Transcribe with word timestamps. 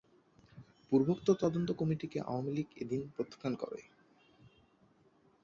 পূর্বোক্ত 0.87 1.27
তদন্ত 1.41 1.69
কমিটিকে 1.71 2.17
আওয়ামী 2.21 2.51
লীগ 2.53 2.67
এদিন 2.83 3.01
প্রত্যাখ্যান 3.15 3.53
করে। 3.55 3.79